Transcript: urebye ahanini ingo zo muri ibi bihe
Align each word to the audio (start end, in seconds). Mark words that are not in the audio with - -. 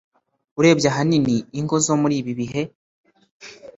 urebye 0.59 0.87
ahanini 0.91 1.35
ingo 1.59 1.75
zo 1.85 1.93
muri 2.01 2.15
ibi 2.21 2.33
bihe 2.39 2.61